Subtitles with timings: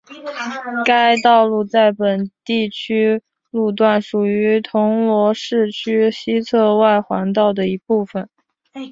[0.83, 8.27] 该道路在本地区路段属于铜锣市区西侧外环道的一部分。